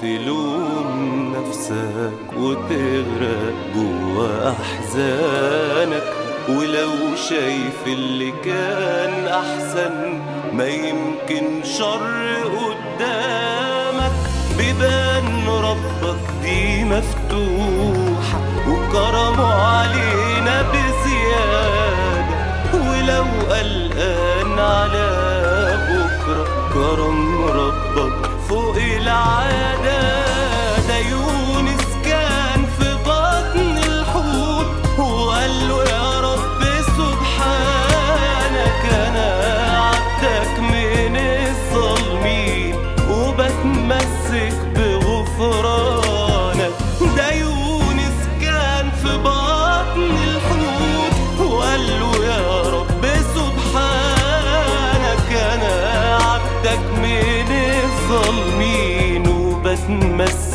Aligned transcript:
تلوم 0.00 1.34
نفسك 1.36 2.32
وتغرق 2.36 3.54
جوا 3.74 4.50
أحزانك 4.50 6.12
ولو 6.48 6.90
شايف 7.28 7.86
اللي 7.86 8.32
كان 8.44 9.28
أحسن 9.28 10.20
ما 10.52 10.66
يمكن 10.66 11.64
شر 11.64 12.34
قدامك 12.44 14.12
بيبان 14.58 15.48
ربك 15.48 16.20
دي 16.42 16.84
مفتوحة 16.84 18.40
وكرمه 18.68 19.54
علينا 19.54 20.62
بزيادة 20.62 22.40
ولو 22.74 23.24
قلقان 23.54 24.58
على 24.58 25.10
بكرة 25.88 26.46
كرم 26.74 27.29
ربك 27.96 28.30
فوق 28.48 28.76
العادة 28.76 30.00
في 32.78 32.94
بطن 33.06 33.78
الحوت. 33.78 34.66
وقال 34.98 35.68
له 35.68 35.84
يا 35.84 36.20
رب 36.20 36.62
سبحانك 36.98 38.82
أنا 38.92 39.28
عبدك 39.86 40.58
من 40.58 41.16
الظالمين 41.16 42.74
وبتمسك 43.10 44.56
بغفرانك. 44.76 46.72
في 49.02 49.18
بطن 49.18 50.16
الحوت. 50.28 51.14
وقال 51.40 51.86
له 52.00 52.24
يا 52.24 52.62
رب 52.62 53.04
سبحانك 53.34 55.28
أنا 55.32 55.74
عبدك 56.16 56.84
من 57.02 57.50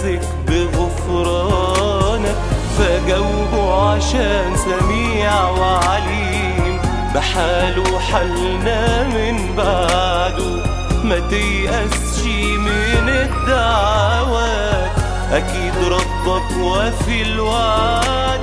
وبتمسك 0.06 0.20
بغفرانك 0.48 2.36
فجاوبه 2.78 3.92
عشان 3.92 4.56
سميع 4.56 5.50
وعليم. 5.50 6.81
بحاله 7.16 8.00
حالنا 8.00 9.03
من 9.03 9.56
بعده 9.58 10.64
ما 11.03 11.20
تيأسش 11.30 12.23
من 12.58 13.09
الدعوات. 13.09 14.92
أكيد 15.31 15.73
ربك 15.88 16.58
وفي 16.61 17.22
الوعد. 17.22 18.34